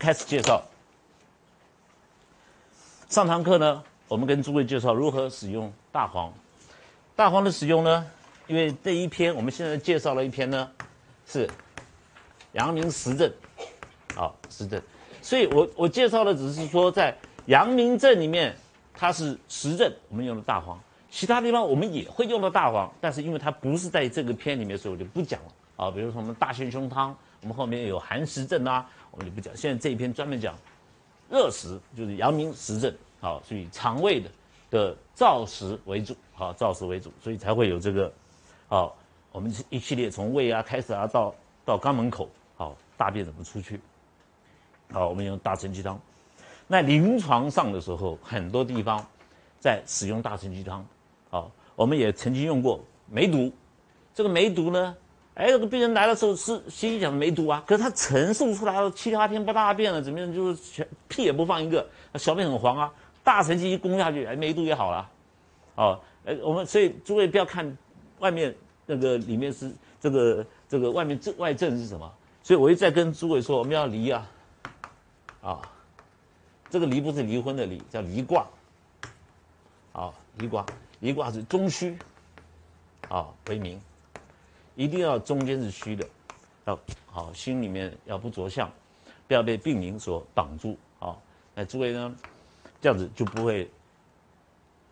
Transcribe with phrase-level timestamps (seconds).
[0.00, 0.62] 开始介绍。
[3.10, 6.32] 上堂课呢，我们跟诸位介绍如何使用大黄。
[7.14, 8.06] 大黄的使用呢，
[8.46, 10.70] 因为这一篇我们现在介绍了一篇呢，
[11.26, 11.48] 是
[12.52, 13.30] 阳明实证，
[14.14, 14.80] 好实证。
[15.20, 18.56] 所以我我介绍的只是说在阳明症里面
[18.94, 20.80] 它是实证，我们用的大黄。
[21.10, 25.90] 其他地方我们也会用到大黄，但是因为它不是在这个篇里面，所以我就不讲了啊。
[25.90, 29.56] 比如说我们大陷胸汤，我们后面有寒实证啊，我们就不讲。
[29.56, 30.54] 现在这一篇专门讲
[31.28, 34.30] 热食，就是阳明实证，好，所以肠胃的
[34.70, 38.12] 的燥食为主，好，燥食为主，所以才会有这个，
[38.68, 38.96] 好，
[39.32, 43.80] 我们一系列从胃啊开始啊，到到肛门口，好，大便怎么出去，
[44.92, 46.00] 好，我们用大承气汤。
[46.66, 49.04] 那临床上的时候，很多地方
[49.58, 50.86] 在使用大承气汤。
[51.28, 53.52] 好，我们也曾经用过梅毒，
[54.14, 54.96] 这个梅毒呢，
[55.34, 62.92] 哎，这个病人来的时候是西医讲梅毒啊，可是他陈述出来了七八天不大便了，怎么样，就是全屁也不放一个，小便很黄啊，
[63.24, 65.10] 大神气一攻下去，哎，梅毒也好了，
[65.76, 67.76] 哦，哎，我们所以诸位不要看
[68.18, 74.30] 外面那个里面是这个这个外面症外症是什么，所以我一再跟诸位说，我们要离啊，
[75.42, 75.62] 啊，
[76.68, 78.46] 这个离不是离婚的离，叫离卦，
[79.92, 80.66] 啊，离卦。
[81.02, 81.96] 离卦是中虚，
[83.08, 83.80] 啊为明，
[84.80, 86.08] 一定要中间是虚的，
[86.64, 88.66] 要好心里面要不着相，
[89.28, 91.14] 不要被病名所挡住啊。
[91.54, 92.16] 那诸位呢，
[92.80, 93.70] 这样子就不会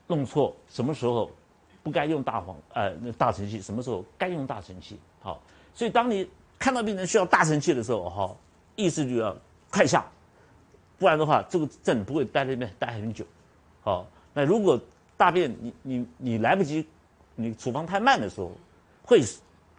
[0.06, 1.30] 弄错什么时候
[1.82, 5.00] 不该用大黄呃那大承气，什么时候该用大承气。
[5.20, 5.40] 好，
[5.74, 6.28] 所以当你
[6.58, 8.36] 看到病人需要大承气的时候，哈，
[8.76, 9.34] 意思就要
[9.70, 10.04] 快下，
[10.98, 13.24] 不然的话这个症不会待在那边待很久。
[13.80, 14.78] 好，那如果
[15.16, 16.86] 大便，你你你来不及，
[17.34, 18.52] 你处方太慢的时候，
[19.02, 19.22] 会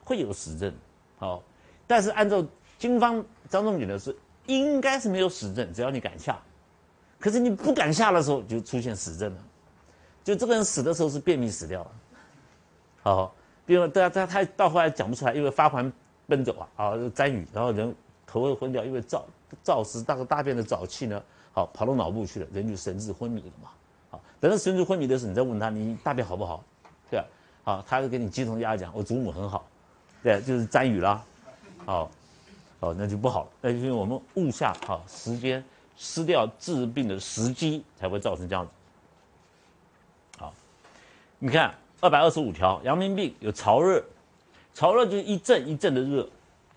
[0.09, 0.73] 会有死症，
[1.19, 1.43] 好，
[1.85, 2.43] 但是按照
[2.79, 4.15] 经方张仲景的是，
[4.47, 6.41] 应该是没有死症，只要你敢下，
[7.19, 9.43] 可是你不敢下的时候就出现死症了，
[10.23, 11.91] 就这个人死的时候是便秘死掉了，
[13.03, 13.35] 好，
[13.67, 15.93] 因为他他他到后来讲不出来，因为发狂
[16.25, 19.21] 奔走啊，啊沾雨，然后人头会昏掉，因为燥
[19.63, 21.21] 燥湿，大个大便的沼气呢，
[21.51, 23.69] 好跑到脑部去了，人就神志昏迷了嘛。
[24.09, 26.63] 好，等到神志昏迷的时候，你再问他你大便好不好，
[27.11, 27.25] 对吧？
[27.63, 29.67] 好，他就给你鸡同鸭讲，我祖母很好，
[30.21, 31.23] 对，就是沾雨啦，
[31.85, 32.11] 好，
[32.79, 35.63] 好，那就不好，那就因为我们误下好时间，
[35.97, 38.71] 失掉治病的时机，才会造成这样子。
[40.37, 40.53] 好，
[41.39, 44.03] 你看二百二十五条，阳明病有潮热，
[44.73, 46.27] 潮热就是一阵一阵的热，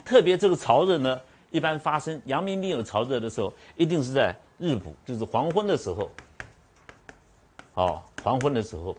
[0.05, 1.21] 特别这个潮热呢，
[1.51, 6.11] 一般发生阳明病有潮热的时候，一定是在日补，就是黄昏的时候。
[7.75, 8.97] 哦，黄昏的时候，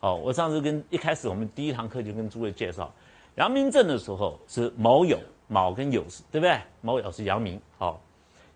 [0.00, 2.92] 哦，我上次跟一开始我们第一堂课就跟诸位介绍，
[3.36, 6.60] 阳明症的时候是卯酉，卯跟酉是，对不对？
[6.82, 8.00] 卯酉是阳明，好，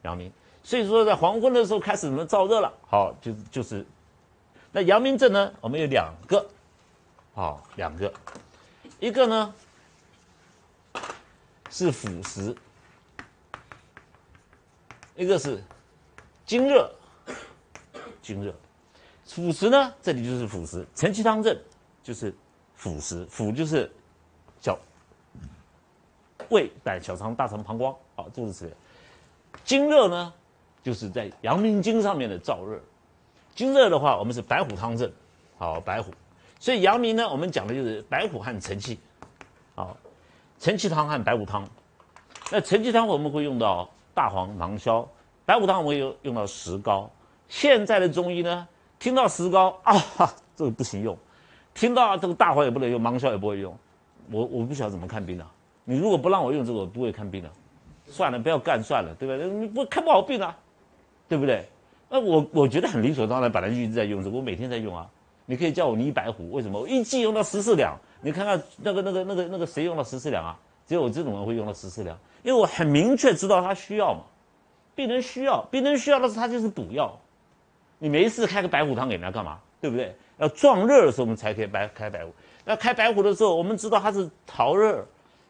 [0.02, 0.30] 阳明，
[0.62, 3.86] 所以说在黄昏的时候开始什么燥热了，好，就就是，
[4.72, 6.44] 那阳明症呢，我们有两个，
[7.34, 8.12] 好，两个，
[8.98, 9.54] 一个呢
[11.68, 12.56] 是腐蚀，
[15.14, 15.62] 一个是
[16.46, 16.90] 经热，
[18.22, 18.54] 经热。
[19.26, 19.94] 腐蚀呢？
[20.02, 21.56] 这里就是腐蚀，承气汤症
[22.02, 22.34] 就是
[22.74, 23.88] 腐蚀，腐就是
[24.60, 24.78] 小
[26.50, 28.72] 胃、胆、小肠、大肠、膀胱，好，诸如此类。
[29.64, 30.32] 经热呢，
[30.82, 32.78] 就是在阳明经上面的燥热。
[33.54, 35.10] 经热的话，我们是白虎汤症，
[35.58, 36.12] 好，白虎。
[36.58, 38.98] 所以阳明呢，我们讲的就是白虎和承气，
[39.74, 39.96] 好，
[40.58, 41.66] 承气汤和白虎汤。
[42.50, 45.08] 那承气汤我们会用到大黄、芒硝，
[45.46, 47.10] 白虎汤我们会用到石膏。
[47.48, 48.66] 现在的中医呢？
[48.98, 49.94] 听到石膏啊，
[50.54, 51.14] 这个不行用；
[51.72, 53.76] 听到这个大黄也不能用，芒硝也不会用。
[54.30, 55.50] 我我不晓得怎么看病了。
[55.84, 57.50] 你如果不让我用这个，我不会看病的。
[58.06, 59.50] 算了，不要干算了，对不对？
[59.50, 60.56] 你不看不好病啊，
[61.28, 61.68] 对不对？
[62.08, 65.08] 那我我觉得很理所当然，本来就一直在用这个，我每天在用啊。
[65.46, 66.80] 你可以叫我倪白虎，为什么？
[66.80, 67.98] 我一剂用到十四两。
[68.20, 70.58] 你看看那个那个那个那个谁用了十四两啊？
[70.86, 74.20] 只有我这种人会用到十四两，因为我很明确知道他需要嘛。
[74.94, 77.16] 病人需要，病人需要的是他就是补药。
[77.98, 79.58] 你没事开个白虎汤给人家干嘛？
[79.80, 80.14] 对不对？
[80.38, 82.32] 要壮热的时候我们才可以白开白虎。
[82.70, 85.04] 那开白虎的时候，我们知道它是潮热，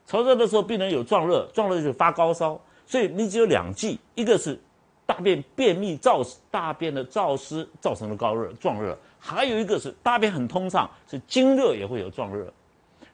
[0.07, 2.59] 潮热的时候病人有壮热，壮热就发高烧。
[2.87, 4.59] 所以你只有两剂，一个是
[5.05, 12.51] 大便便秘燥大便的燥湿造成的高热壮热，还有一个是大便很通畅，是经热也会有壮热。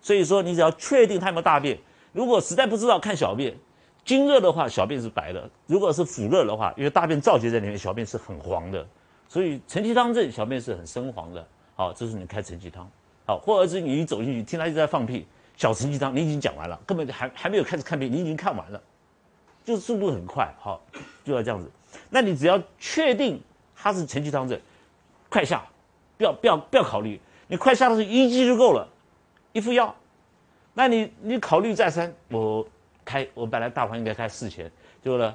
[0.01, 1.77] 所以说你只要确定他有没有大便，
[2.13, 3.53] 如果实在不知道看小便，
[4.05, 8.87] 经热的话小便是白的，如果是腐热的话，因为大便燥结在里面，小便是很黄的。
[9.27, 11.45] 所以承气汤症小便是很深黄的，
[11.75, 12.89] 好，这是你开承气汤，
[13.27, 15.27] 好，或者是你一走进去听他一直在放屁，
[15.57, 18.81] 小承气汤你已经讲完了，根本还还没有开始看病，你已经看完了，
[19.65, 20.81] 就是速度很快，好，
[21.25, 21.69] 就要这样子。
[22.09, 23.41] 那你只要确定
[23.75, 24.59] 他是承气汤症，
[25.29, 25.67] 快下，
[26.17, 28.89] 不要不要不要考虑，你快下的时候一剂就够了，
[29.53, 29.95] 一副药。
[30.73, 32.67] 那你你考虑再三，我
[33.05, 34.71] 开我本来大黄应该开四千，
[35.03, 35.35] 结果呢，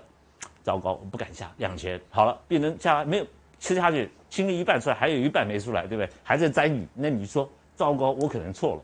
[0.63, 1.99] 糟糕，我不敢下两千。
[2.09, 3.25] 好了，病人下来没有
[3.59, 6.09] 吃下去，清了一半出来，还有一半没出来，对不对？
[6.23, 7.49] 还在沾雨，那你说
[7.81, 8.81] 糟糕，我可能错了。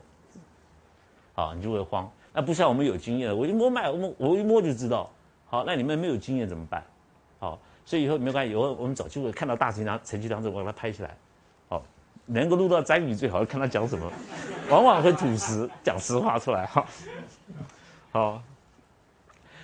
[1.36, 2.10] 好，你就会慌。
[2.34, 5.08] 那不像我们有经验，我一摸脉，我我一摸就知道。
[5.46, 6.84] 好，那你们没有经验怎么办？
[7.38, 11.16] 好，所以以后没关系，以后我们找机会看到大成当成绩当中，我把它拍起来。
[11.70, 11.84] 好，
[12.26, 14.12] 能够录到詹宇最好，看他讲什么，
[14.68, 16.66] 往往会吐实，讲实话出来。
[16.66, 16.84] 哈，
[18.12, 18.42] 好，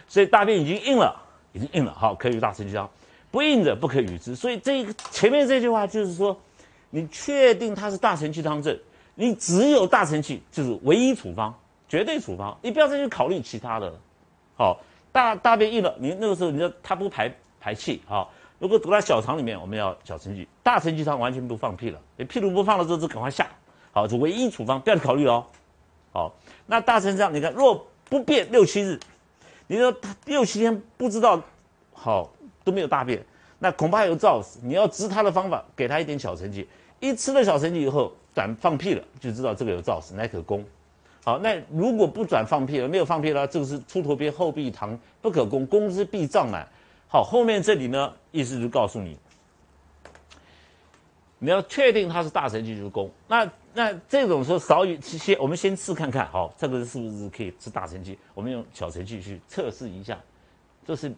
[0.07, 1.19] 所以大便已经硬了，
[1.53, 2.87] 已经硬了，好，可以大成绩汤。
[3.31, 4.35] 不硬的不可与之。
[4.35, 6.39] 所以这个前面这句话就是说，
[6.91, 8.77] 你确定它是大承气汤症，
[9.15, 11.53] 你只有大承气就是唯一处方。
[11.89, 13.93] 绝对处方，你不要再去考虑其他的。
[14.57, 14.79] 好，
[15.11, 18.27] 大大便硬了，你那个时候你要它不排排气啊。
[18.57, 22.01] 如果堵在小肠里面，我们要小承气，大承气汤完全不放屁了。
[22.17, 23.47] 你屁都不放了之后，就赶快下。
[23.91, 25.45] 好，就唯一处方，不要去考虑哦。
[26.11, 26.33] 好，
[26.65, 28.99] 那大成这样，你看若不变六七日，
[29.67, 29.93] 你说
[30.25, 31.39] 六七天不知道
[31.93, 32.31] 好
[32.63, 33.23] 都没有大便，
[33.59, 34.59] 那恐怕有燥死。
[34.63, 36.67] 你要治他的方法，给他一点小承气，
[36.99, 40.63] 一吃了小承气以后，转放屁了，就知道这个有燥死，乃可攻。
[41.23, 46.67] 好，那如果不转放屁了，没有放屁了，这个是出头边后壁堂不可攻，攻之必胀满。
[47.07, 49.17] 好，后面这里呢，意思就告诉你，
[51.39, 53.09] 你要确定它是大成气就是攻。
[53.27, 58.17] 那那这种说少于先，我们先试看看，好，这个是不是可以是大成气？
[58.33, 60.19] 我们用小成气去测试一下，
[60.85, 61.13] 这是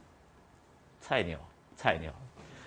[1.00, 1.40] 菜鸟，
[1.76, 2.12] 菜鸟。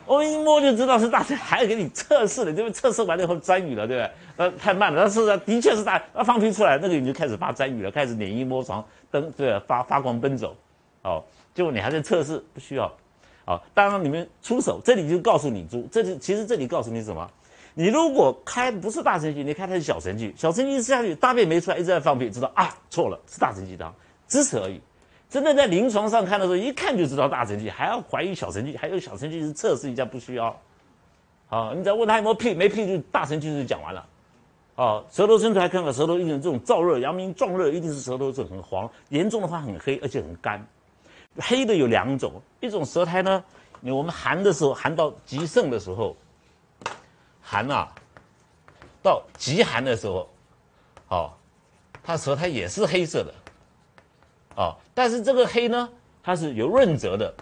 [0.08, 2.72] 我一摸就知道是大神，还要给你测试的，对不对？
[2.72, 4.10] 测试完了以后沾雨了，对不对？
[4.38, 5.02] 呃，太慢了。
[5.02, 10.56] 但是的确是大，那放屁出来，那个你就开始发沾雨了，开始脸一摸床灯，对，发发光奔走。
[11.02, 11.22] 哦，
[11.54, 12.90] 结果你还在测试，不需要。
[13.44, 17.30] 好，当然你们出手，这里就告诉你，猪，这里其实这里告诉你什么？
[17.74, 23.94] 你如果开不是大成气，你开的是小成气，小成气吃下去，大便没出来，一直在放屁，知道啊，错了，是大成气汤，
[24.26, 24.80] 只此而已。
[25.30, 30.58] 真的在临床上看的时候，一看就知道大成绩，还要怀疑小成绩，还有小成绩是测试一下，不需要。
[31.48, 34.06] 好，你只要问他有没有屁，没屁就大成绩就讲完了。
[34.76, 40.64] 哦，舌头伸出来看看，舌头一种这种燥热，阳明壮热，一定是舌头是很黄，严重的话很黑，而且很干。
[41.38, 43.44] 黑的有两种，一种舌苔呢，
[43.82, 46.16] 我们寒的时候，寒到极盛的时候，
[47.42, 47.88] 寒啊，
[49.02, 50.28] 到极寒的时候，
[51.08, 51.30] 哦，
[52.02, 53.34] 它舌苔也是黑色的。
[54.58, 55.88] 啊，但是这个黑呢，
[56.20, 57.32] 它是有润泽的，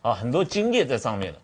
[0.00, 1.38] 啊，很多津液在上面的。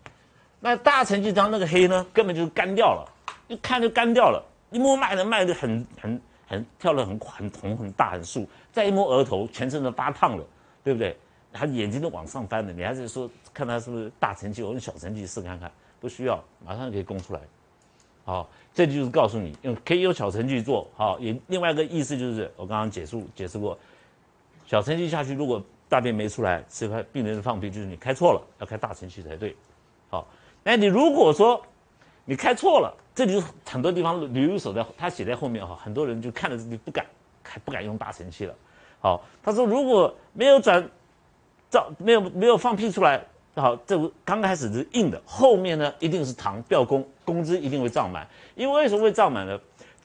[0.61, 3.05] 那大承气汤那个黑呢，根本就是干掉了，
[3.49, 4.41] 一看就干掉了。
[4.71, 10.43] 一摸脉的脉就很很很跳得很很红很大很竖，再一摸额头，全身都发烫了，
[10.85, 11.17] 对不对？
[11.51, 15.69] 他眼睛都往上翻的，你还是说看他是不是大成绩，我用小成绩试看看，
[15.99, 17.41] 不需要，马上可以供出来。
[18.23, 21.19] 好，这就是告诉你，用可以用小承气做好。
[21.19, 23.77] 也另外一个意思就是我刚刚解释解释过。
[24.67, 29.55] 小程序下去，如果大便没出来，这块病人的放屁就是你开错了，要开大程序才对。
[30.09, 30.27] 好，
[30.61, 31.61] 那你如果说
[32.25, 37.05] 你开错了，这里很多地方留一手在，他写在后面哈，很多人就看了这里不敢
[37.41, 38.53] 开，不敢用大程序了。
[38.99, 40.83] 好，他说如果没有转
[41.71, 43.23] 燥，没有没有放屁出来，
[43.55, 48.27] 好，这刚开始是硬的，后面呢一定是糖掉工工资一定会胀满。
[48.55, 49.57] 因为为什么会胀满呢？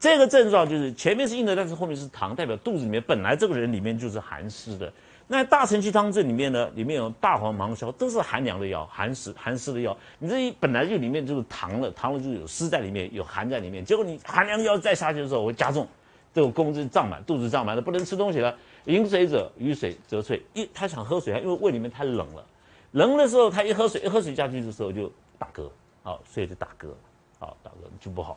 [0.02, 4.92] 这个症状就是前面是硬的，但是后面是糖，代表肚子里面本来这个人里面就是寒湿的。
[5.28, 9.96] 那大承气汤这里面呢，里面有大黄、芒硝，都是寒凉的药，寒湿、寒湿的药。
[10.18, 13.84] 你这一本来就里面就是糖了，糖了就有湿在里面，有寒在里面。
[13.84, 15.86] 结果你寒凉药再下去的时候，会加重
[16.34, 18.52] 这个宫子胀满，肚子胀满了，不能吃东西了。
[18.86, 20.42] 饮水者，雨水则退。
[20.52, 22.44] 一他想喝水，因为胃里面太冷了，
[22.90, 25.70] 冷的时候他一喝水，一喝水下去的时候就打嗝，
[26.02, 26.88] 好，所以就打嗝，
[27.38, 28.36] 好打嗝就不好。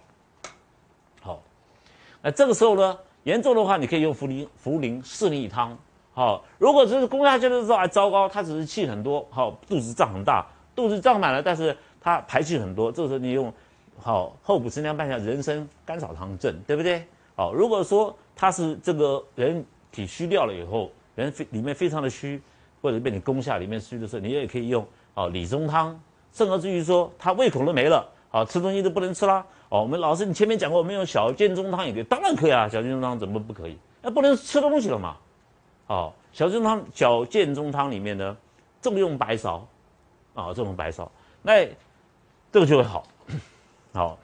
[2.26, 5.78] 那这个时候呢，严重的话，你可以用茯苓茯苓四逆汤。
[6.12, 10.44] 好，如果只是攻下去的时候还糟糕，他只是气很多，好，肚子胀很大，
[10.76, 13.54] 肚子胀满了，但是他排气很多，这个时候你用
[14.02, 17.06] 好后补生姜半夏人参甘草汤证，对不对？
[17.36, 22.42] 好，如果说他是这个人体虚掉了以后，人非里面非常的虚，
[22.82, 25.96] 或者被你攻下里面虚的时候，你也可以用哦理中汤，
[26.34, 28.04] 甚而至于说他胃口都没了，
[28.36, 29.46] 啊吃东西都不能吃啦。
[29.70, 33.78] 哦，我们老师，你前面讲过，我们用小建中汤也可以，当然可以啊，小建中汤怎么不可以？
[34.02, 35.16] 那不能吃东西了嘛？
[35.88, 38.36] 哦，小建中汤，小建中汤里面呢，
[38.82, 39.62] 重用白芍，
[40.34, 41.08] 啊，重用白芍，
[41.42, 41.66] 那
[42.52, 43.08] 这个就会好，
[43.94, 44.18] 好。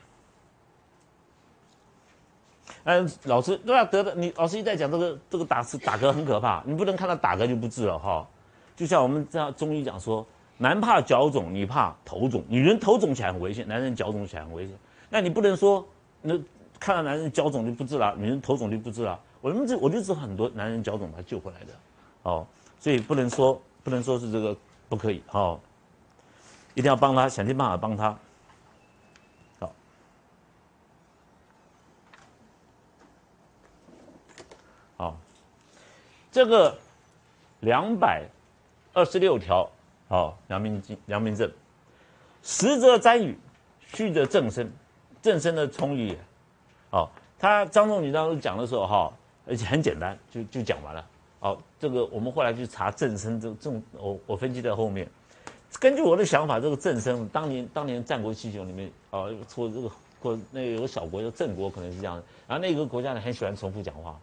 [2.84, 8.28] 嗯，老师对啊，得的，你老师一再讲这个这个打打嗝很可怕，你不能看到打嗝就不治了哈。
[8.76, 10.26] 就像我们这样中医讲说，
[10.62, 12.46] 男怕脚肿，女怕头肿。
[12.48, 14.78] 女人头肿起来很危险，男人脚肿起来很危险。
[15.10, 15.84] 那你不能说，
[16.22, 16.38] 那
[16.80, 19.20] 看到男人脚肿就不治了，女人头肿就不治了。
[19.42, 21.74] 我们这我就知道很多男人脚肿把他救回来的，
[22.22, 22.46] 哦，
[22.80, 24.56] 所以不能说不能说是这个
[24.88, 25.60] 不可以，哦，
[26.76, 28.16] 一定要帮他，想尽办法帮他。
[29.60, 29.74] 好，
[34.98, 35.18] 好，
[36.32, 36.78] 这个
[37.62, 38.28] 两百
[38.94, 39.68] 二十六条。
[40.12, 41.50] 好，阳明经，阳明症，
[42.44, 43.40] 实则占语，
[43.80, 44.70] 虚则正身，
[45.22, 46.18] 正身的充裕。
[46.90, 49.14] 好，他张仲景当时讲的时候，哈，
[49.48, 51.08] 而且很简单，就就讲完了。
[51.40, 55.08] 好，这个我们后来去查正身，这这我我分析在后面。
[55.80, 59.90] 根据我的想法，这个正身，当年当年战国七雄里面，啊，出这个
[60.20, 62.22] 国那个有个小国叫郑国，可能是这样。
[62.50, 64.20] 然后那个国家呢，很喜欢重复讲话，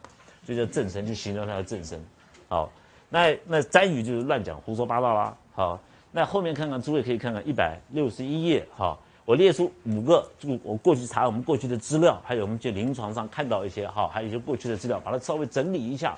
[0.46, 1.98] 就叫正身，就形容他的正身。
[2.46, 2.70] 好。
[3.10, 5.34] 那那詹宇就是乱讲胡说八道啦。
[5.58, 5.76] 好，
[6.12, 8.64] 那后面看看诸位可以看看一百六十一页。
[8.76, 16.16] 好，我列出五个，就我过去查我们过去的资料，还有我们在临床上看到一些哈，还有一些过去的资料，把它稍微整理一下。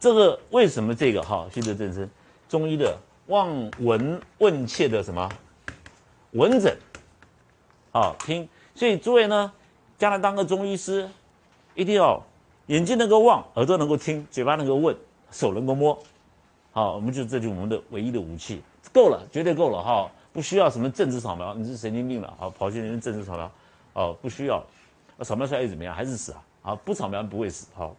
[0.00, 2.10] 这个为什么这个哈虚则正身？
[2.48, 5.30] 中医的望闻问切的什么
[6.32, 6.76] 闻诊？
[7.92, 9.52] 好听，所以诸位呢，
[9.96, 11.08] 将来当个中医师，
[11.76, 12.20] 一定要
[12.66, 14.96] 眼睛能够望，耳朵能够听，嘴巴能够问，
[15.30, 15.96] 手能够摸。
[16.74, 18.60] 好，我们就这就我们的唯一的武器，
[18.92, 23.52] 够了，绝对够了哈，不需要什么政治扫描，你是神经病了，好，跑去人政治扫描，
[23.92, 24.60] 哦，不需要，
[25.20, 25.94] 扫描出来又怎么样？
[25.94, 26.42] 还是死啊？
[26.62, 27.94] 好，不扫描不会死，好，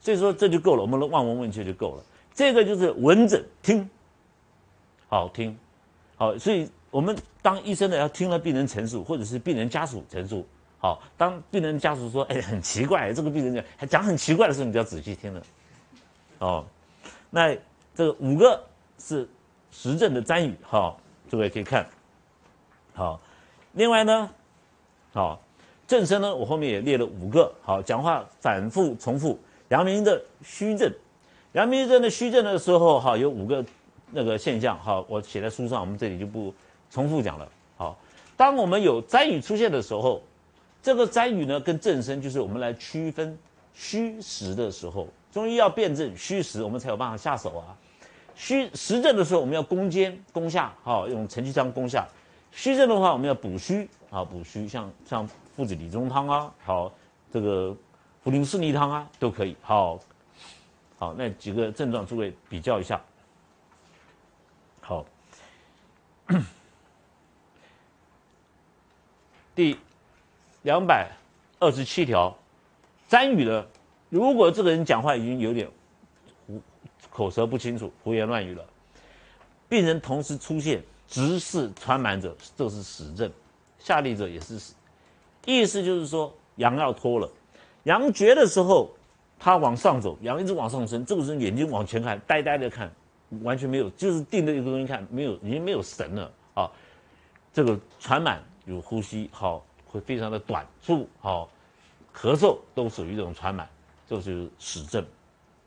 [0.00, 2.02] 所以说这就够了，我们的望闻问切就够了，
[2.34, 3.88] 这个就是闻诊听，
[5.06, 5.56] 好听，
[6.16, 10.44] 好，所以我们当医生的要听了病人陈述，或者是病人家属陈述，
[10.80, 15.42] 好，当病人家属说，哎，很奇怪，这个病人讲还讲很奇怪的时候，你就要仔细听了，
[16.40, 16.64] 哦，
[17.30, 17.56] 那。
[17.98, 18.64] 这个五个
[19.00, 19.28] 是
[19.72, 20.96] 实证的占语，哈，
[21.28, 21.84] 诸位可以看，
[22.94, 23.20] 好。
[23.72, 24.30] 另外呢，
[25.12, 25.42] 好，
[25.84, 29.36] 正声呢，我后面也列了五个，好，讲话反复重复。
[29.70, 30.88] 阳明的虚症，
[31.54, 33.64] 阳明症的虚症的时候，哈，有五个
[34.12, 36.54] 那个现象，哈，我写在书上，我们这里就不
[36.92, 37.48] 重复讲了。
[37.76, 37.98] 好，
[38.36, 40.22] 当我们有占语出现的时候，
[40.80, 43.36] 这个占语呢，跟正声就是我们来区分
[43.74, 47.76] 虚实的时候，中医要辨证虚实，我们才有办法下手啊。
[48.38, 52.06] 虚实症的时候，我们要攻坚攻下，好用承气汤攻下；
[52.52, 56.92] 虚症的话，我们要补虚，啊补虚，像像附子理中汤啊，好
[57.32, 57.76] 这个
[58.24, 59.56] 茯苓四逆汤啊，都可以。
[59.60, 59.98] 好，
[61.00, 63.00] 好那几个症状，诸位比较一下。
[64.80, 65.04] 好，
[69.56, 69.76] 第
[70.62, 71.10] 两百
[71.58, 72.32] 二十七条，
[73.08, 73.68] 詹宇的。
[74.10, 75.68] 如果这个人讲话已经有点。
[77.18, 78.64] 口舌不清楚、胡言乱语了，
[79.68, 83.28] 病人同时出现直视传满者，这是实症；
[83.76, 84.72] 下利者也是实。
[85.44, 87.28] 意思就是说，阳要脱了，
[87.82, 88.88] 阳绝的时候，
[89.36, 92.88] 他往上走，阳一直往上升，这个人眼睛往前看，呆呆的看，
[93.42, 96.70] 完全没有，就是定着一个东西看，没有，已经没有神了啊。
[97.52, 101.50] 这个传满有呼吸，好，会非常的短促，好，
[102.14, 103.68] 咳嗽都属于这种传满，
[104.08, 105.04] 这就是实症，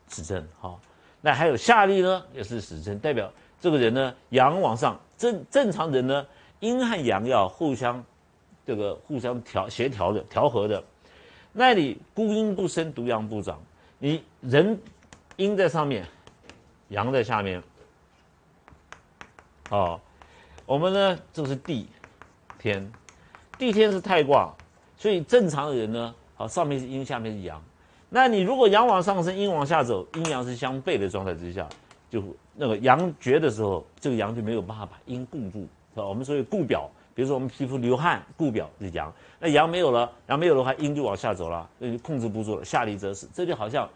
[0.07, 0.79] 实症，好。
[1.21, 6.25] 那还有下利呢，也是死症，代表这个人呢，阳往上，正正常人呢，
[6.59, 8.03] 阴和阳要互相，
[8.65, 10.83] 这个互相调协调的调和的。
[11.53, 13.61] 那你孤阴不生，独阳不长，
[13.99, 14.79] 你人
[15.35, 16.07] 阴在上面，
[16.87, 17.61] 阳在下面，
[19.69, 20.01] 哦，
[20.65, 21.87] 我们呢，这是地
[22.57, 22.91] 天，
[23.59, 24.51] 地天是太卦，
[24.97, 27.61] 所以正常的人呢，好，上面是阴，下面是阳。
[28.13, 31.65] 那你如果阳往上升，阴往下走，阴阳是相悖的状态之下，
[32.09, 32.21] 就
[32.55, 35.61] 那个阳绝的时候，这个阳就没有办法把阴固住，
[35.93, 36.05] 是吧？
[36.05, 43.29] 我们所谓固表，比如说我们皮肤流汗，固表是阳，那阳没有了，阳没有的话，阴就往下走了，那就控制不住了，下利则死。
[43.33, 43.89] 这就好像，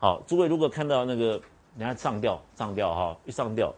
[0.00, 1.40] 好，诸位如果看到那个
[1.76, 3.72] 你看上吊，上吊哈，一上吊，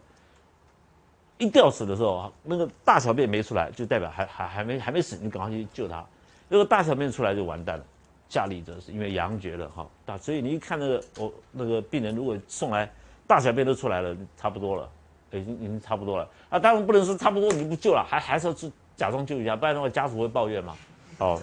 [1.37, 6.03] 一吊死的时候，那个大小便没出来，就代表还还还没还没死，你赶快去救他。
[6.49, 7.85] 如果大小便出来，就完蛋了。
[8.33, 12.91] 下利者是因为阳绝了哈，大所以你一看那个我那个病人如果送来
[13.27, 14.89] 大小便都出来了，差不多了，
[15.29, 16.57] 已经已经差不多了啊。
[16.57, 20.75] 当然不能说差不多你不救了，还还是要去假装救一下，不然的话家属会抱怨嘛。
[21.19, 21.39] 哦，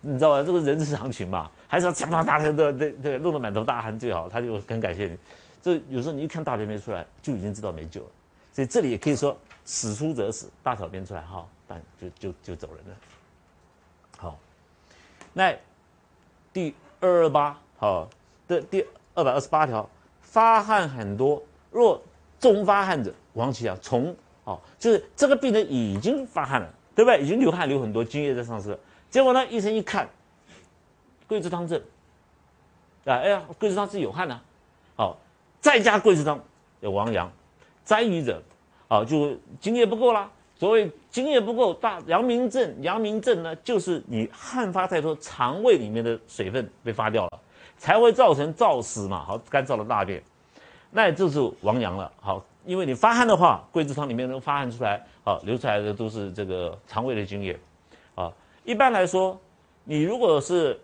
[0.00, 0.42] 你知道吧？
[0.42, 5.16] 这个人之常情嘛，还是要强大大声的对对，弄得满头大汗最好，他就很感谢你。
[5.62, 8.08] 这有时候你一看大便没出来，就已经知道没救了。
[8.52, 12.96] 所以这里也可以说死出则死，大小便出来哈，但就就就走人了。
[14.16, 14.36] 好，
[15.32, 15.54] 那。
[16.58, 18.08] 第二二八好
[18.48, 18.84] 的第
[19.14, 19.88] 二百二十八条，
[20.20, 22.02] 发汗很多，若
[22.40, 24.12] 中发汗者，王其啊从
[24.42, 27.20] 好，就是这个病人已经发汗了，对不对？
[27.20, 28.76] 已经流汗流很多，津液在上升。
[29.08, 30.08] 结果呢，医生一看，
[31.28, 31.80] 桂枝汤症，
[33.04, 34.40] 啊，哎呀，桂枝汤是有汗的，
[34.96, 35.16] 好，
[35.60, 36.42] 再加桂枝汤
[36.80, 37.30] 有王阳，
[37.84, 38.42] 沾瘀者，
[38.88, 40.28] 啊，就津液不够啦。
[40.58, 47.40] 所谓津液不够，大阳明症，阳明症呢，就是你汗发太多，肠胃里面的水分被发掉了，
[47.76, 50.20] 才会造成燥湿嘛，好，干燥的大便，
[50.90, 57.56] 那就是亡阳了，好，因为你发汗的话，桂枝汤里面能发汗出来，好，流出来的都是这个肠胃的津液，
[58.16, 58.32] 啊。
[58.64, 59.38] 一般来说，
[59.84, 60.78] 你如果是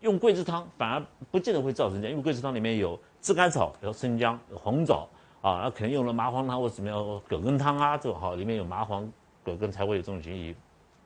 [0.00, 5.08] 用桂枝汤，反而不见得会造成这样，因为桂枝汤里面有炙甘草、有生姜、有红枣
[5.40, 9.10] 啊，那可能用了麻黄汤或者什么样葛根汤啊，这种哈里面有麻黄、
[9.44, 10.54] 葛根才会有这种情形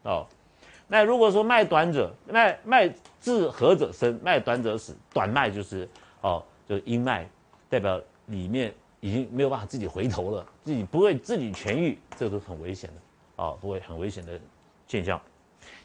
[0.02, 0.26] 哦。
[0.88, 4.96] 那如果说脉短者，脉脉自合者生，脉短者死。
[5.12, 5.88] 短脉就是
[6.20, 7.26] 哦，就是阴脉，
[7.70, 14.38] 代表里面已经没有办法自己回头了，自己不会自己痊愈，这都很危险的啊，不会很危险的
[14.86, 15.18] 现象。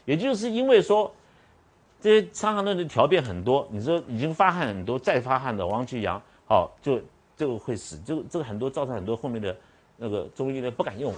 [0.04, 1.10] 也就是因为说，
[2.00, 7.00] 这些伤寒论的条变很多，你说已经发汗很多，再发汗的王其阳，好，就
[7.38, 9.56] 这个会死，这个这个很多造成很多后面的
[9.96, 11.14] 那个中医呢不敢用，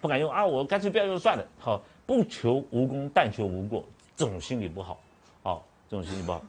[0.00, 3.84] 不敢用啊，我干脆不要用算了，好，不求无功，但求无过，
[4.16, 4.98] 这种心理不好，
[5.44, 6.42] 好，这种心理不好，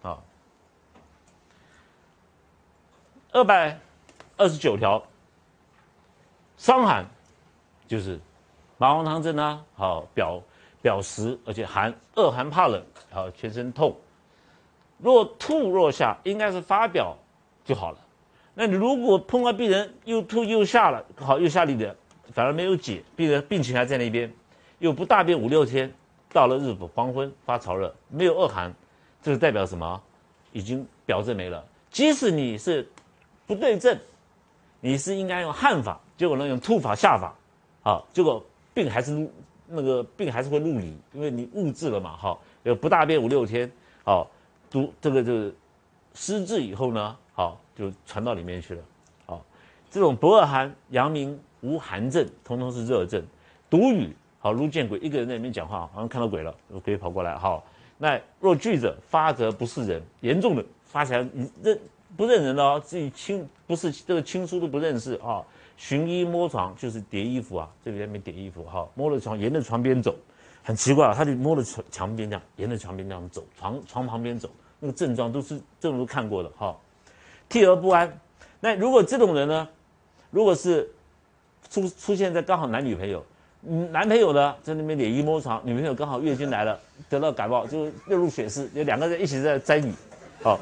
[0.00, 0.22] 好。
[3.32, 3.78] 二百
[4.38, 5.06] 二十九条，
[6.56, 7.04] 伤寒
[7.86, 8.18] 就是
[8.78, 10.40] 麻黄汤症呢，好表
[10.82, 13.96] 表实，而且寒恶寒怕冷，好全身痛，
[14.98, 17.16] 若吐若下，应该是发表
[17.64, 17.98] 就好了。
[18.54, 21.94] 那你如果碰到病人又吐又下了，好又下痢的，
[22.32, 24.32] 反而没有解，病人病情还在那边，
[24.78, 25.92] 又不大便五六天，
[26.32, 28.72] 到了日黄昏发潮热，没有恶寒，
[29.22, 30.00] 这是代表什么？
[30.52, 31.62] 已经表证没了。
[31.90, 32.86] 即使你是
[33.46, 33.98] 不对症，
[34.80, 37.34] 你是应该用汗法，结果呢用吐法下法，
[37.82, 38.42] 好，结果
[38.76, 39.32] 病还是入
[39.66, 43.72] 那个病还是会入里，因为你误治了嘛，哈，有不大便五六天，
[44.04, 44.30] 好，
[44.68, 45.54] 毒这个就是
[46.12, 48.82] 失治以后呢，好就传到里面去了，
[49.24, 49.42] 好，
[49.90, 53.24] 这种不恶寒、阳明无寒症，通通是热症，
[53.70, 57.64] 毒语好如见鬼，一个人在里面讲话，好像看到鬼了，鬼跑过来，好，
[57.96, 61.80] 那若惧者发则不是人，严重的发起来你认。
[62.16, 65.44] 不认人哦，自己亲不是这个亲疏都不认识啊。
[65.76, 70.14] 寻衣摸床就是叠衣服啊，这边没叠衣服哈，摸着床沿着床边走，
[70.62, 74.48] 很奇怪啊，他就摸着墙墙边这样，沿着床边这样走，床床旁边走，
[74.80, 76.74] 那个症状都是这种都看过的哈。
[77.48, 78.18] 涕而不安，
[78.58, 79.68] 那如果这种人呢，
[80.30, 80.90] 如果是
[81.70, 83.24] 出出现在刚好男女朋友，
[83.90, 89.92] 男朋友呢在那边脸衣摸床，女朋友刚好月经来了，得到感冒就热入血丝，有两个人一起在摘你，
[90.42, 90.58] 好，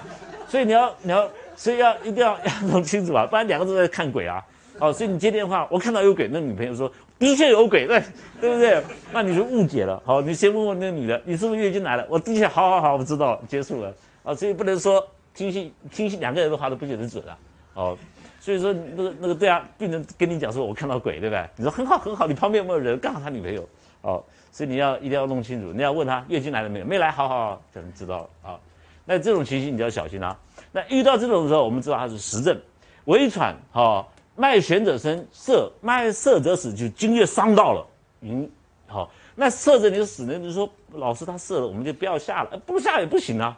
[0.48, 1.30] 所以你要你要。
[1.56, 4.44] 所以要一定要要弄清楚啊，不然两个都在看鬼啊。
[4.80, 8.02] 哦，所以你接电话，我看到有鬼，那女朋友说的确有鬼，对
[8.40, 8.82] 对不对？
[9.12, 10.02] 那你就误解了。
[10.04, 12.06] 好，你先问问那个女的，你是不是月经来了？
[12.08, 13.94] 我的确，好好好，我知道，结束了。
[14.24, 17.38] 啊，所以不能说听信听信两个人的话都不觉得准啊。
[17.74, 17.98] 哦，
[18.40, 21.48] 所以说那个那个对啊，病人跟你讲说我看到鬼，对不对？
[21.56, 22.98] 你说很好很好，你旁边有没有人？
[22.98, 23.66] 刚好他女朋友。
[24.02, 26.84] 哦，所以你要一定要弄清楚，你要问他月经来了没有？
[26.84, 28.60] 没来，好好好，就能知道了啊。
[29.06, 30.36] 那这种情形你就要小心啦。
[30.72, 32.60] 那遇到这种时候，我们知道它是实症，
[33.06, 34.06] 微喘，哈，
[34.36, 37.86] 脉弦者生，涩，脉涩者死，就津液伤到了，
[38.22, 38.50] 嗯，
[38.86, 40.36] 好，那涩着你就死呢？
[40.38, 43.56] 你说老师他涩了，我们就不要下了，不下也不行啊，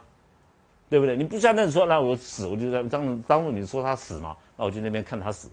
[0.89, 1.15] 对不对？
[1.15, 5.49] 你不下，那你说那我死，我就在当当着你说他死嘛，那我就那边看他死，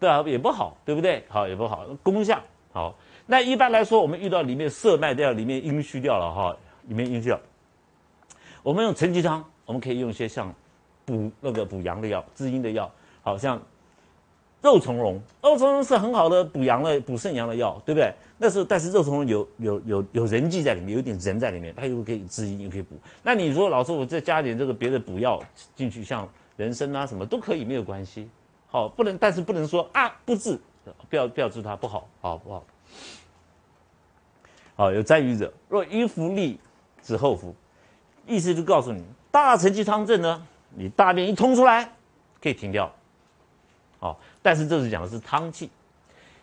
[0.00, 1.24] 对啊，也不好，对不对？
[1.28, 2.40] 好，也不好，功效
[2.72, 2.94] 好。
[3.26, 7.40] 那一般来说，我们遇到里面涩卖掉，里面阴虚掉了哈，里面阴虚掉。
[8.62, 10.54] 我们用承气汤，我们可以用一些像
[11.04, 12.88] 补那个补阳的药、滋阴的药，
[13.22, 13.60] 好像
[14.62, 15.20] 肉苁蓉。
[15.42, 18.12] 肉苁蓉是很好的补阳的、补肾阳的药，对不对？
[18.38, 22.96] 那是但是肉苁蓉有有有有人剂在里面，有点人在里面，它又可以滋阴，又可以补。
[23.22, 25.42] 那你说老师，我再加点这个别的补药
[25.74, 28.28] 进去，像人参啊什么都可以，没有关系。
[28.66, 30.58] 好，不能，但是不能说啊不治，
[31.08, 32.64] 不要不要治它不好，好不好？
[34.74, 36.58] 好，有沾瘀者，若一服利，
[37.02, 37.54] 止后服。
[38.26, 41.92] 意思就告诉你，大承气汤症呢，你大便一通出来，
[42.42, 42.92] 可以停掉，
[44.00, 45.70] 哦，但是这是讲的是汤剂，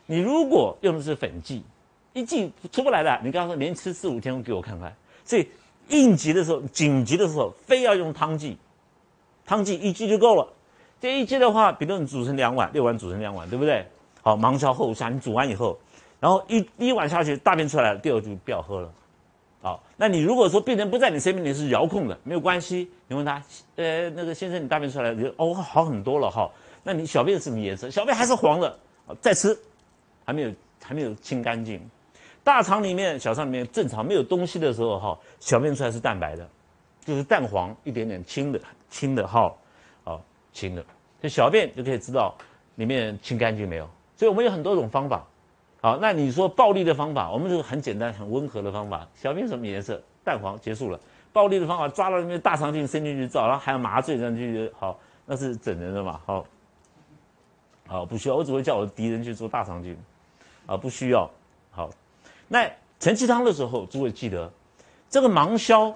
[0.05, 1.63] 你如果用的是粉剂，
[2.13, 5.47] 一剂出不来的，你刚刚说连吃四五天给我看看，所以
[5.89, 8.57] 应急的时候、紧急的时候，非要用汤剂，
[9.45, 10.47] 汤剂一剂就够了，
[10.99, 13.85] 这一剂的话，比如你煮成两碗，六碗煮成两碗，对不对？
[14.21, 15.77] 好，忙消后下，你煮完以后，
[16.19, 18.91] 然后一一碗下去，大便出来了，第二就不要喝了。
[19.61, 22.89] 好，那你如果说病人不在你身边，你是遥控的，没有关系。
[23.07, 23.41] 你问他，
[23.75, 26.49] 呃，那个先生，你大便出来了，哦，好很多了哈。
[26.83, 27.89] 那你小便是什么颜色？
[27.89, 28.77] 小便还是黄的，
[29.21, 29.57] 再吃，
[30.25, 31.81] 还没有还没有清干净。
[32.43, 36.47] 大肠里面、小肠里面正常没有东西的时候哈，小便出来是蛋白的，
[37.05, 39.53] 就是淡黄一点点清的清的哈，
[40.03, 40.85] 哦清的，
[41.21, 42.35] 就小便就可以知道
[42.75, 43.89] 里面清干净没有。
[44.15, 45.25] 所以我们有很多种方法。
[45.81, 50.01] 好，那你说暴力的方法，我们这个很简单、很温和的方法，小便什么颜色？
[50.23, 50.99] 淡黄，结束了。
[51.33, 56.21] 暴力的方法，抓到里面大肠镜伸进去照，然后还要麻醉上去，好，那是整人的嘛？
[56.25, 56.45] 好，
[57.87, 59.97] 好，不需要，我只会叫我的敌人去做大肠镜，
[60.65, 61.29] 啊，不需要。
[61.71, 61.89] 好，
[62.47, 62.69] 那
[62.99, 64.51] 承气汤的时候，诸位记得，
[65.09, 65.93] 这个芒硝，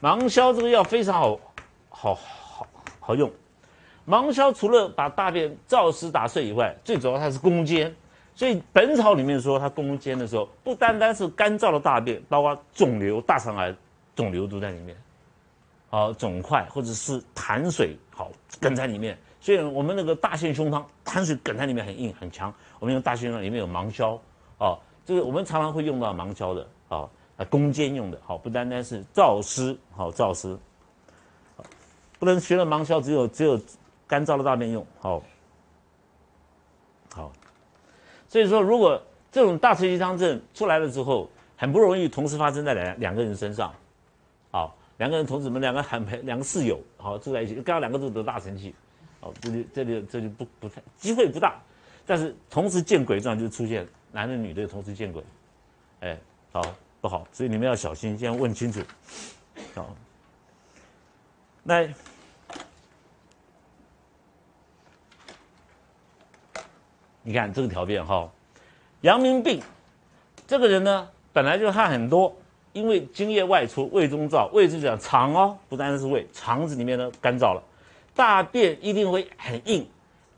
[0.00, 1.38] 芒硝这个药非常好，
[1.88, 2.66] 好好
[3.00, 3.30] 好用。
[4.04, 7.94] 芒硝除了把大便燥湿打碎以外，最主要它是攻坚，
[8.34, 13.74] 所以《本草》里面说它攻坚的时候，不单单是干燥的大便，包括肿瘤、大肠癌
[14.14, 14.96] 肿瘤都在里面，
[15.88, 19.18] 好肿块或者是痰水好梗在里面。
[19.40, 24.20] 所以我们那个大陷胸汤，痰水梗在里面很硬很强，我们用大陷胸汤里面有芒硝，
[24.58, 30.58] 哦，这个我们常常会用到芒硝的，哦，啊攻坚用的，好不单单是燥湿，好燥湿，
[32.18, 33.60] 不能学了芒硝只有只有。
[34.08, 35.20] 干燥的大便用好，
[37.12, 37.32] 好，
[38.28, 43.74] 所以说如果这种大承气汤症出来了之后，很不容易同时发生在两两个人身上，
[44.52, 48.74] 好，两个人同时们两个很朋两个室友好住在一起，刚好两个都得大神气，
[49.20, 51.60] 好，这里这里这里不不太机会不大，
[52.06, 55.22] 但是同时见鬼状就出现男的女的同时见鬼，
[56.00, 56.18] 哎，
[56.52, 56.62] 好
[57.00, 57.26] 不好？
[57.32, 58.80] 所以你们要小心，先问清楚，
[59.74, 59.94] 好，
[61.62, 61.88] 那。
[67.28, 68.30] 你看这个条件哈，
[69.00, 69.60] 阳明病，
[70.46, 72.32] 这个人呢本来就汗很多，
[72.76, 77.62] 因为津液外出，胃中燥，胃是讲肠哦，不单单是胃，肠子里面呢干燥了，
[78.14, 79.88] 大便一定会很硬，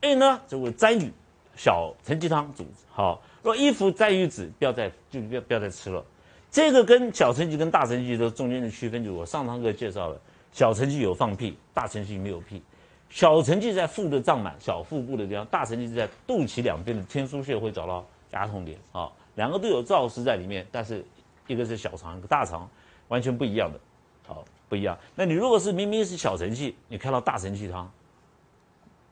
[0.03, 1.11] 硬呢就会沾雨，
[1.57, 6.01] 小承气汤主好，若衣服沾雨子，不要再就不要不要再吃了。
[6.49, 10.17] 这个跟小承气跟大承气的中间的区分，就是我上堂课介绍了，
[10.53, 12.63] 小承气有放屁，大承气没有屁。
[13.09, 19.11] 小承气在腹的胀满，小腹部的地方；大承气在肚脐两边的天枢穴会找到压痛点啊。
[19.35, 21.03] 两个都有燥湿在里面，但是
[21.49, 22.69] 一个是小肠，一个大肠，
[23.07, 23.79] 完全不一样的，
[24.27, 24.95] 好不一样。
[25.15, 27.91] 那你如果是明明是小承气，你看到大承气汤，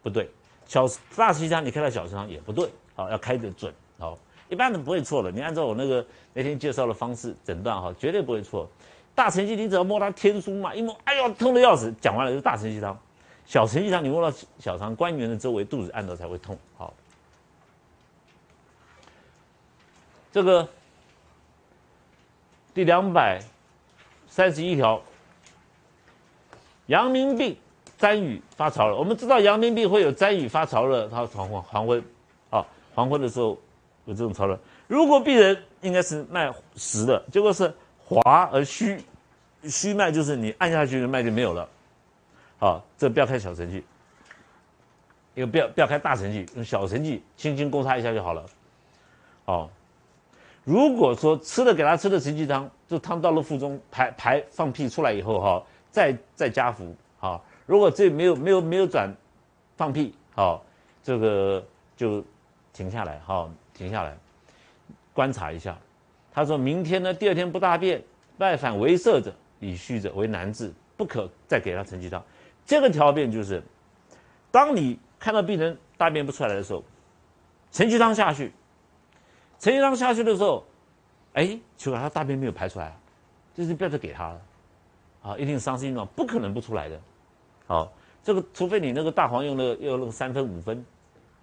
[0.04, 0.24] 不对；
[0.68, 4.16] 小大承气汤你看到小承汤也不对，好要开得准，好
[4.50, 5.32] 一般的不会错的。
[5.32, 8.70] 你按照我那个那天介绍的方式诊断哈，绝对不会错。
[9.16, 12.96] 大承气你只要摸它天枢嘛，一摸，哎呦痛的要死，讲完了就是大承气汤。
[13.48, 16.56] 小承气汤，你摸到小肠关元的周围，肚子按到才会痛。
[16.78, 16.94] 好，
[20.32, 20.70] 这个
[22.78, 23.42] 第两百
[24.28, 25.02] 三十一条，
[26.86, 27.58] 阳明病
[27.98, 28.96] 沾雨发潮热。
[28.96, 32.04] 我们知道阳明病会有沾雨发潮热，它黄昏黄昏，
[32.52, 32.64] 啊，
[32.94, 33.58] 黄昏的时候
[34.06, 34.60] 有这种潮热。
[34.86, 39.02] 如果病人应该是脉实的，结果是滑而虚，
[39.64, 41.68] 虚脉就是你按下去的脉就没有了。
[42.60, 43.84] 好，这不要开小程序，
[45.34, 48.46] 因为不要不要开大程序，用小程序轻轻勾擦一下就好了。
[49.46, 49.68] 好，
[50.68, 56.94] 如果说吃了给他吃的承气汤，这汤到了腹中排排放屁出来以后哈，再再加服。
[57.18, 59.10] 好，如果这没有没有没有转
[59.78, 60.62] 放屁，好，
[61.02, 62.22] 这个就
[62.74, 64.14] 停下来，哈，停下来
[65.14, 65.74] 观察一下。
[66.34, 68.04] 他说明天呢，第二天不大便，
[68.40, 72.22] 外反为涩者，以虚者为难治，不可再给他承气汤。
[72.66, 73.64] 这个条件就是，
[74.52, 76.84] 当你看到病人大便不出来的时候，
[77.72, 78.52] 承气汤下去，
[79.60, 80.64] 承气汤下去的时候，
[81.34, 82.96] 哎，结果他大便没有排出来，
[83.56, 84.42] 这是不要再给他了，
[85.24, 87.00] 啊，一定伤心了，不可能不出来的，
[87.66, 87.92] 好，
[88.24, 90.86] 这个除非你那个大黄用了用了三分五分，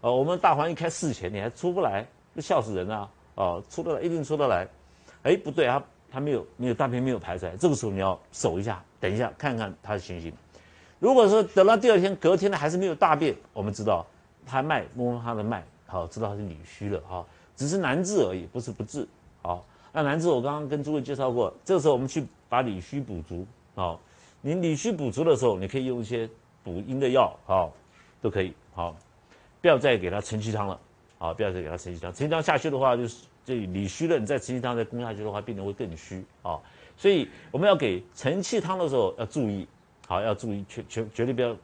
[0.00, 4.66] 哦，我们大黄一开四钱，你还出不来，那笑死人啊，哦，出得来一定出得来，
[5.22, 10.32] 哎，不对啊，他没有没有大便没有排出来，这个时候你要守一下，等一下看看他的情形。
[11.00, 14.06] 如果说等到第二天、隔天呢，还是没有大便，我们知道
[14.46, 17.24] 他脉摸摸他的脉，好，知道他是里虚了，哈，
[17.56, 19.06] 只是难治而已，不是不治，
[19.42, 24.00] 好，那难治我刚刚跟诸位介绍过，这个时候我们去把里虚补足，好，
[24.40, 26.28] 你里虚补足的时候，你可以用一些
[26.62, 27.72] 补阴的药，好，
[28.20, 28.96] 都可以，好，
[29.60, 30.80] 不要再给他承气汤了，
[31.18, 36.58] 好，不要再给他承气汤，承气汤下去的话，就是这里虚了，你再承气汤再攻下去的话，病人会更虚，啊，
[36.96, 39.66] 所以我们要给承气汤的时候要注意。
[40.06, 41.56] 好，要注意，绝绝绝对不要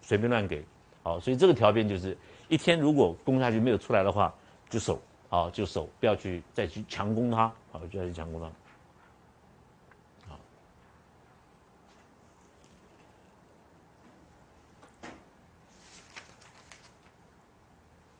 [0.00, 0.64] 随便乱给。
[1.02, 4.32] 好，所以这个条件就是，一天如果攻下去没有出来的话，
[4.70, 5.02] 就守，
[5.34, 8.48] 好就守，不要去再去强攻它，好就要去强攻它。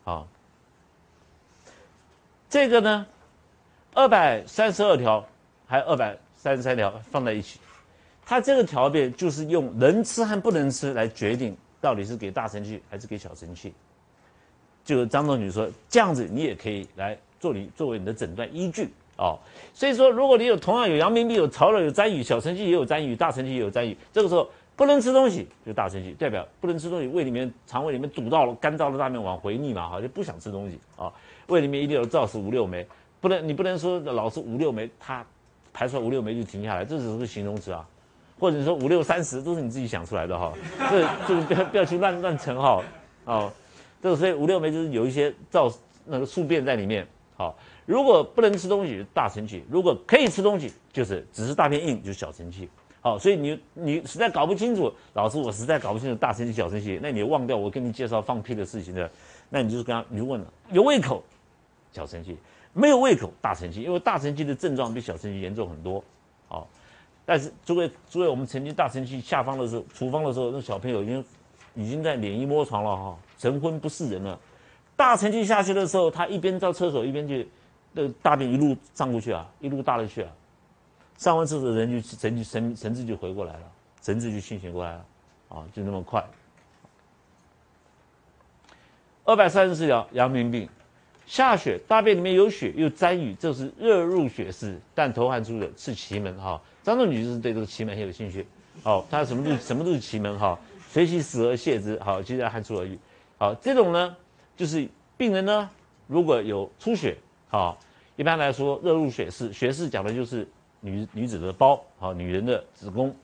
[0.03, 0.27] 好，
[2.50, 3.07] 这个呢，
[3.94, 5.24] 二百三十二条
[5.68, 7.61] 还有二百三十三条放在一起，
[8.27, 13.72] 它这个条变就是用能吃和不能吃来决定到底是给大神器还是给小神器。
[14.85, 19.38] 就张仲景说，这样子你也可以来做你作为你的诊断依据哦。
[19.73, 24.49] 所以说，如果你有同样有阳明病、有潮热、有沾雨，小承气也有沾雨，大承气也有沾雨，这个时候。
[24.77, 31.12] 不能吃东西就大承气，代表不能吃东西，胃里面、肠胃里面堵到了，干燥的大便往回逆嘛，哈，就不想吃东西啊。
[31.47, 32.85] 胃里面一定有燥是五六枚，
[33.20, 35.25] 不能你不能说老是五六枚，它
[35.73, 37.87] 排出来五六枚就停下来，这只是个形容词啊。
[38.40, 40.53] 或者说五六三十都是你自己想出来的哈，
[40.90, 42.83] 这这个不要不要去乱乱乘哈，
[43.27, 43.53] 哦，
[44.05, 47.07] 这个所以五六枚就是有一些燥那个宿便在里面。
[47.38, 52.69] 好，如果不能吃东西大承气，如果可以吃东西就是只是大便硬就是小承气。
[53.01, 59.11] 好，所以你你实在搞不清楚，老师我实在搞不清楚大承气小承气，那你忘掉我跟你介绍放屁的事情的，
[59.49, 61.25] 那你就是跟他你就问了，有胃口，
[61.90, 62.37] 小承气，
[62.75, 66.05] 没有胃口大承气，因为大承气的症状比小承气严重很多。
[66.47, 66.69] 好，
[67.25, 71.25] 但是诸位诸位，我们曾经大承气下方的时候，处方的时候，那小朋友已经
[71.75, 74.39] 已经在脸一摸床了哈，神昏不是人了。
[74.97, 77.49] 大承气下去的时候，他一边到厕所一边去，
[77.93, 80.31] 那大便一路上过去啊，一路大了去啊。
[81.17, 83.63] 上完厕所，人就神就神神志就回过来了，
[84.03, 85.05] 神志就清醒过来了，
[85.49, 86.25] 啊，就那么快。
[89.25, 90.69] 二百三十四条，阳明病，
[91.27, 96.61] 下血，大便里面有血又沾雨，这是热入血湿，但头汗出的是奇门哈。
[96.83, 98.47] 张仲景就是对这个奇门很有兴趣，
[98.83, 100.59] 好，他什么都什么都是奇门哈，
[100.94, 102.96] 随其死而泄之，好，接着汗出而愈，
[103.37, 104.16] 好，这种呢
[104.57, 105.68] 就是病人呢
[106.07, 107.16] 如果有出血，
[107.48, 107.76] 好，
[108.14, 110.46] 一般来说热入血室，血室讲的就是。
[110.87, 113.16] 女女子的包，好，女人的子宫，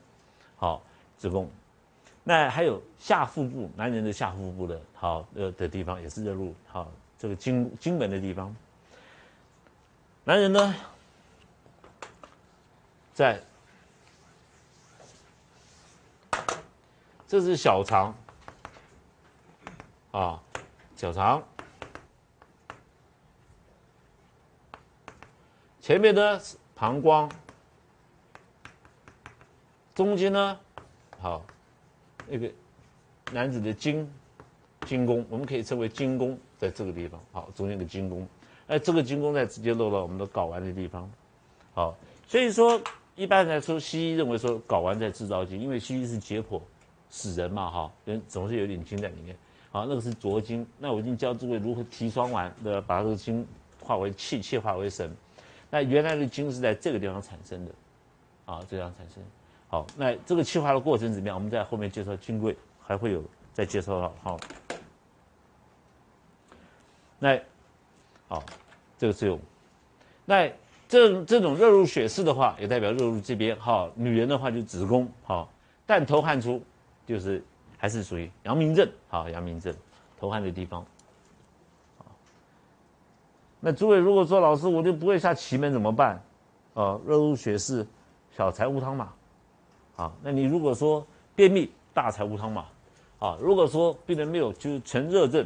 [0.55, 0.81] 好，
[1.15, 1.47] 子宫，
[2.23, 8.55] 那还有下腹部，男人的下腹部的，好，呃的地方也是热入，好，这个经经门的地方。
[10.23, 10.75] 男人呢，
[13.13, 13.39] 在，
[17.31, 18.13] 这是小肠，
[20.11, 20.43] 啊，
[20.97, 21.41] 小肠，
[25.79, 26.41] 前面的
[26.75, 27.31] 膀胱。
[29.95, 30.59] 中间呢，
[31.21, 31.41] 好，
[32.27, 32.51] 那个
[33.31, 34.11] 男子的精
[34.85, 38.27] 精宫，我们可以称为精宫，在这个地方，好，中间的精宫，
[38.67, 41.09] 哎，这个精宫在直接落到我们的睾丸的地方，
[41.73, 41.95] 好，
[42.27, 42.81] 所以说
[43.15, 46.61] 一般来说，西医认为说睾丸在制造精，因为西医是解剖。
[47.11, 49.35] 死人嘛，哈，人总是有点精在里面，
[49.69, 53.45] 好，那个是浊精，那我已经教诸位如何提双丸的，把这个精
[53.79, 55.13] 化为气，气化为神，
[55.69, 57.71] 那原来的精是在这个地方产生的，
[58.45, 59.21] 啊，这样产生。
[59.67, 61.37] 好，那这个气化的过程怎么样？
[61.37, 64.13] 我们在后面介绍金匮，还会有再介绍到。
[64.23, 64.39] 好，
[67.19, 67.39] 那
[68.27, 68.43] 好，
[68.97, 69.39] 这个是有。
[70.25, 70.49] 那
[70.89, 73.55] 这这种热入血室的话，也代表热入这边。
[73.57, 75.09] 好，女人的话就子宫。
[75.23, 75.49] 好，
[75.85, 76.61] 但头汗出，
[77.11, 77.43] 就是
[77.77, 78.89] 还是属于阳明症。
[79.09, 79.75] 好，阳明症，
[80.17, 80.85] 头汗的地方。
[83.59, 86.23] 那诸位如果说老师我就不会下奇门怎么办？
[86.73, 87.85] 呃，热入血室，
[88.35, 89.11] 小柴胡汤嘛。
[89.97, 92.65] 啊，那你如果说便秘，大柴胡汤嘛，
[93.19, 95.45] 啊，如果说病人没有就是纯热症，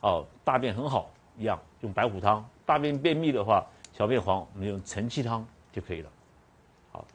[0.00, 6.10] 哦，大便很好一样，用白虎汤；大便便秘的话，小便黄，我们用承气汤就可以了。
[6.90, 7.06] 好，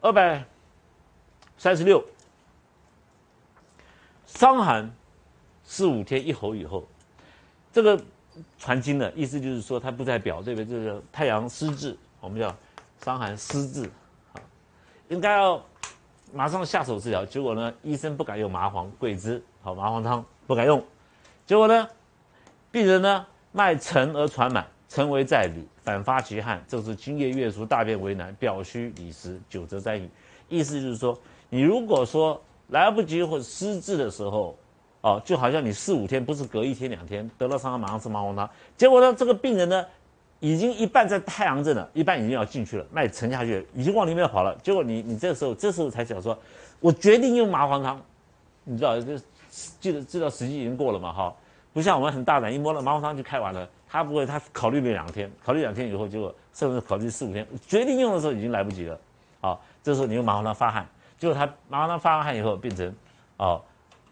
[0.00, 0.44] 二百
[1.56, 2.04] 三十六，
[4.34, 4.90] 伤寒
[5.62, 6.86] 四五天一候以后，
[7.72, 8.00] 这个
[8.58, 10.66] 传经的意思就是说它不在表对不对？
[10.66, 12.54] 就是太阳失治，我们叫
[13.04, 13.88] 伤寒失治。
[15.08, 15.62] 应该要
[16.32, 20.82] 马上下手治疗，结果呢，医生不敢用麻黄、桂枝，好麻黄汤不敢用，
[21.46, 21.86] 结果呢，
[22.70, 30.08] 病人呢脉沉而喘满，沉为在里，反发其汗，这是津液月熟，大便为难，表虚里实，久则沾雨。
[30.48, 31.18] 意思就是说，
[31.50, 34.56] 你如果说来不及或者失智的时候，
[35.02, 39.86] 哦，就好像你四五天不是隔一天两天得了伤寒马上吃麻黄汤，结果呢，这个病人呢。
[40.44, 44.52] 已经一半在太阳症了，一半已经要进去了，脉沉下去，已经往里面跑了。
[44.60, 46.36] 结果你你这时候这时候才想说，
[46.80, 48.02] 我决定用麻黄汤，
[48.64, 49.16] 你知道这
[49.78, 51.32] 记得知道时机已经过了嘛哈？
[51.72, 53.68] 不像我们很大胆，一摸了麻黄汤就开完了。
[53.88, 58.98] 他不会，他考虑了两天，考虑两天以后，结果甚至考虑四五天，决定用的时候已经来不及了。
[59.40, 60.84] 好，这时候你用麻黄汤发汗，
[61.22, 62.92] 就是他麻黄汤发完汗以后变成，
[63.36, 63.62] 哦，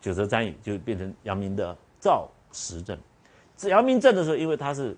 [0.01, 2.97] 九泽沾雨就变成阳明的燥实症。
[3.65, 4.97] 阳明症的时候，因为它是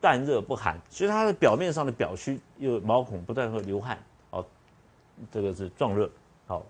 [0.00, 3.98] 淡热不寒，所以它的表面上的表虚又毛孔不断会流汗，
[4.30, 4.42] 哦，
[5.30, 6.10] 这个是壮热，
[6.46, 6.64] 好，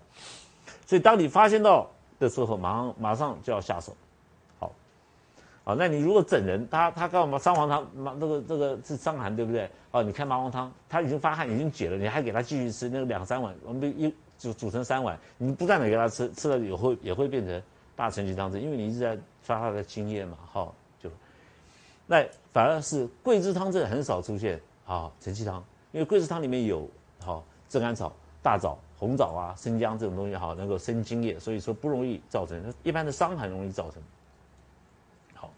[0.85, 3.95] 所以当你发现到的时候，马上马上就要下手，
[4.59, 4.69] 好，
[5.63, 9.69] 好，那你如果整人，他他告诉我们三黄汤，麻这个这个是伤寒，对不对？
[9.91, 17.61] 哦，你开麻黄汤，他已经发汗，已经解了，你还给他继续吃那个两三碗，我们一就煮成三碗，你不断的给他吃，吃了也会也会变成
[17.95, 20.75] 大承气汤汁，因为你一直在发他的津液嘛，好。
[22.07, 28.11] 那反而是桂枝汤这很少出现啊，承气汤，因为桂枝汤里面有好炙甘草、
[28.43, 34.01] 大枣、红枣啊、生姜这种东西，好能够生津液，所以说不容易造成一般的伤寒容易造成。
[35.35, 35.53] 好，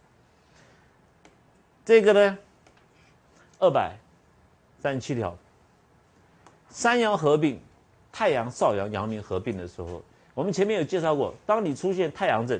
[1.84, 2.38] 这个呢，
[3.58, 3.98] 二百
[4.80, 5.36] 三十七条，
[6.70, 7.60] 三阳合并，
[8.14, 10.02] 太阳、少阳、阳明合并的时候，
[10.34, 12.58] 我们前面有介绍过，当你出现太阳症、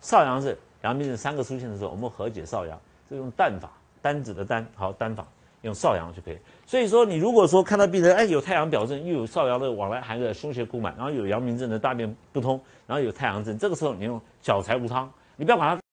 [0.00, 2.76] 少阳症、阳明症三个出现的时候，我们和解少阳。
[3.06, 5.26] 是用单法，单子的单，好单法，
[5.60, 6.38] 用少阳就可以。
[6.64, 15.83] 所以说，你如果说看到病人，哎，有太阳表症，又有少阳的往来含个胸胁鼓满，然后有阳明症的大便不通，然后有太阳症，这个时候你用小柴胡汤，你不要管它